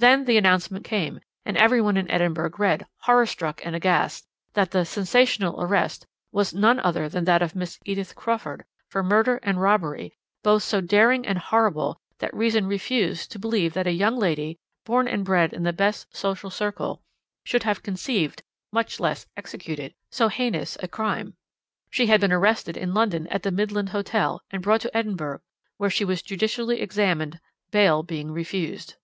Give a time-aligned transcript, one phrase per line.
[0.00, 4.70] "Then the announcement came, and every one in Edinburgh read, horror struck and aghast, that
[4.70, 9.60] the 'sensational arrest' was none other than that of Miss Edith Crawford, for murder and
[9.60, 14.56] robbery, both so daring and horrible that reason refused to believe that a young lady,
[14.86, 17.02] born and bred in the best social circle,
[17.50, 21.34] could have conceived, much less executed, so heinous a crime.
[21.90, 25.40] She had been arrested in London at the Midland Hotel, and brought to Edinburgh,
[25.76, 27.40] where she was judicially examined,
[27.72, 28.94] bail being refused."